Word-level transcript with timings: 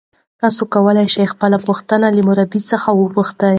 تاسي 0.39 0.63
کولای 0.75 1.07
شئ 1.13 1.25
خپله 1.33 1.57
پوښتنه 1.67 2.07
له 2.15 2.21
مربی 2.27 2.61
څخه 2.71 2.89
وپوښتئ. 2.93 3.49